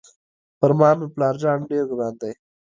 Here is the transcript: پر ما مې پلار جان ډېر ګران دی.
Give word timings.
پر 0.59 0.71
ما 0.79 0.89
مې 0.97 1.07
پلار 1.13 1.35
جان 1.41 1.59
ډېر 1.69 1.83
ګران 1.91 2.13
دی. 2.21 2.31